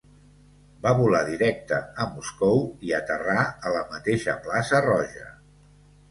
Va 0.83 0.91
volar 0.99 1.19
directe 1.25 1.77
a 2.05 2.07
Moscou 2.13 2.63
i 2.87 2.93
aterrà 2.99 3.43
a 3.69 3.73
la 3.75 3.83
mateixa 3.91 4.35
plaça 4.47 4.81
Roja. 4.87 5.29